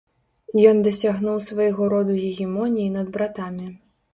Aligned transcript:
Ён 0.69 0.79
дасягнуў 0.87 1.37
свайго 1.49 1.91
роду 1.95 2.15
гегемоніі 2.25 2.91
над 2.99 3.13
братамі. 3.19 3.71